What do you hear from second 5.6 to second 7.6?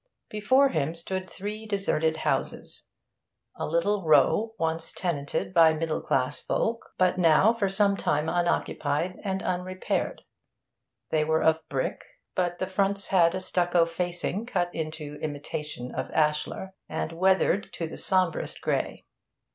middle class folk, but now